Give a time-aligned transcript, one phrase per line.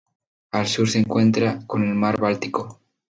[0.49, 2.79] Al sur se encuentra con el Mar Báltico.